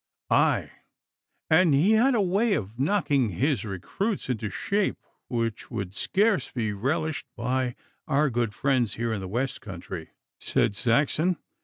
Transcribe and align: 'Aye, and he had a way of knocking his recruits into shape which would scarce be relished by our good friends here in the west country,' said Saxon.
'Aye, 0.31 0.71
and 1.47 1.75
he 1.75 1.91
had 1.91 2.15
a 2.15 2.21
way 2.21 2.55
of 2.55 2.79
knocking 2.79 3.29
his 3.29 3.63
recruits 3.63 4.29
into 4.31 4.49
shape 4.49 4.97
which 5.27 5.69
would 5.69 5.93
scarce 5.93 6.49
be 6.49 6.73
relished 6.73 7.27
by 7.37 7.75
our 8.07 8.31
good 8.31 8.51
friends 8.51 8.95
here 8.95 9.13
in 9.13 9.21
the 9.21 9.27
west 9.27 9.61
country,' 9.61 10.09
said 10.39 10.75
Saxon. 10.75 11.37